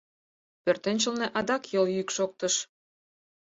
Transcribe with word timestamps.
Пӧртӧнчылнӧ 0.63 1.27
адак 1.39 1.63
йол 1.73 1.87
йӱк 1.95 2.09
шоктыш. 2.15 2.55